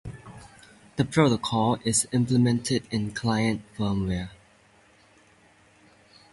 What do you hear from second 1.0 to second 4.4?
protocol is implemented in client firmware.